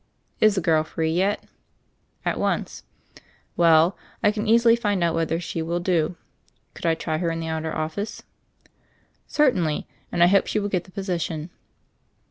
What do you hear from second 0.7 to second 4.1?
free yet?" "At once." "Well,